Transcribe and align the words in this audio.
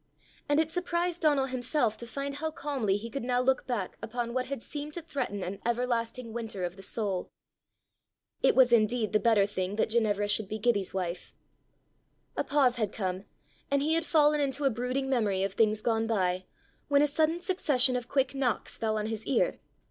And 0.49 0.59
it 0.59 0.71
surprised 0.71 1.21
Donal 1.21 1.45
himself 1.45 1.95
to 1.97 2.07
find 2.07 2.37
how 2.37 2.49
calmly 2.49 2.97
he 2.97 3.07
could 3.07 3.23
now 3.23 3.39
look 3.39 3.67
back 3.67 3.99
upon 4.01 4.33
what 4.33 4.47
had 4.47 4.63
seemed 4.63 4.95
to 4.95 5.01
threaten 5.03 5.43
an 5.43 5.61
everlasting 5.63 6.33
winter 6.33 6.65
of 6.65 6.75
the 6.75 6.81
soul. 6.81 7.29
It 8.41 8.55
was 8.55 8.73
indeed 8.73 9.13
the 9.13 9.19
better 9.19 9.45
thing 9.45 9.75
that 9.75 9.91
Ginevra 9.91 10.27
should 10.27 10.47
be 10.49 10.57
Gibbie's 10.57 10.91
wife! 10.91 11.35
A 12.35 12.43
pause 12.43 12.77
had 12.77 12.91
come, 12.91 13.25
and 13.69 13.83
he 13.83 13.93
had 13.93 14.03
fallen 14.03 14.41
into 14.41 14.65
a 14.65 14.71
brooding 14.71 15.07
memory 15.07 15.43
of 15.43 15.53
things 15.53 15.83
gone 15.83 16.07
by, 16.07 16.47
when 16.87 17.03
a 17.03 17.05
sudden 17.07 17.39
succession 17.39 17.95
of 17.95 18.07
quick 18.09 18.33
knocks 18.33 18.79
fell 18.79 18.97
on 18.97 19.05
his 19.05 19.27
ear. 19.27 19.59